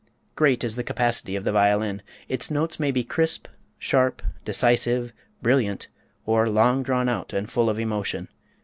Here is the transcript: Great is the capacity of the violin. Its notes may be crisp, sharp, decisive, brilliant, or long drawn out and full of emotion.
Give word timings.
Great 0.35 0.63
is 0.63 0.77
the 0.77 0.83
capacity 0.83 1.35
of 1.35 1.43
the 1.43 1.51
violin. 1.51 2.01
Its 2.27 2.49
notes 2.49 2.79
may 2.79 2.89
be 2.89 3.03
crisp, 3.03 3.47
sharp, 3.77 4.23
decisive, 4.43 5.13
brilliant, 5.43 5.89
or 6.25 6.49
long 6.49 6.81
drawn 6.81 7.07
out 7.07 7.33
and 7.33 7.51
full 7.51 7.69
of 7.69 7.77
emotion. 7.77 8.27